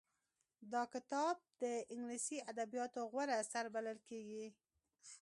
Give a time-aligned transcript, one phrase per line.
[0.73, 1.63] دا کتاب د
[1.93, 4.45] انګليسي ادبياتو غوره اثر بلل کېږي.